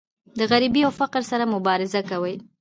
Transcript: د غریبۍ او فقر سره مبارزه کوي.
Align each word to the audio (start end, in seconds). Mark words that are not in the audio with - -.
د 0.37 0.39
غریبۍ 0.51 0.81
او 0.85 0.91
فقر 1.01 1.21
سره 1.31 1.43
مبارزه 1.55 2.01
کوي. 2.09 2.35